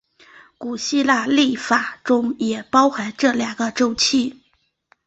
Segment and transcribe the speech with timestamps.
[0.57, 4.41] 古希腊历法中也包含这两个周期。